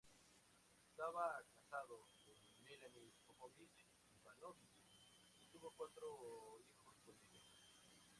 Estaba 0.89 1.37
casado 1.53 1.95
con 2.25 2.65
Milena 2.65 2.87
Popović 3.27 3.75
Ivanović 4.17 4.73
y 5.43 5.45
tuvo 5.51 5.69
cuatro 5.77 6.59
hijos 6.71 6.95
con 7.05 7.15
ella. 7.15 8.07